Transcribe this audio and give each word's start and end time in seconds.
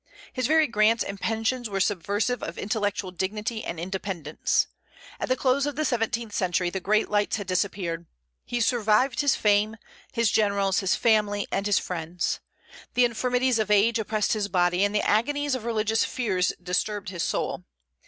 His 0.33 0.47
very 0.47 0.65
grants 0.65 1.03
and 1.03 1.21
pensions 1.21 1.69
were 1.69 1.79
subversive 1.79 2.41
of 2.41 2.57
intellectual 2.57 3.11
dignity 3.11 3.63
and 3.63 3.79
independence. 3.79 4.65
At 5.19 5.29
the 5.29 5.35
close 5.35 5.67
of 5.67 5.75
the 5.75 5.85
seventeenth 5.85 6.33
century 6.33 6.71
the 6.71 6.79
great 6.79 7.07
lights 7.07 7.35
had 7.35 7.45
disappeared; 7.45 8.07
he 8.43 8.61
survived 8.61 9.19
his 9.19 9.35
fame, 9.35 9.77
his 10.11 10.31
generals, 10.31 10.79
his 10.79 10.95
family, 10.95 11.47
and 11.51 11.67
his 11.67 11.77
friends; 11.77 12.39
the 12.95 13.05
infirmities 13.05 13.59
of 13.59 13.69
age 13.69 13.99
oppressed 13.99 14.33
his 14.33 14.47
body, 14.47 14.83
and 14.83 14.95
the 14.95 15.03
agonies 15.07 15.53
of 15.53 15.65
religious 15.65 16.03
fears 16.03 16.51
disturbed 16.59 17.09
his 17.09 17.21
soul. 17.21 17.63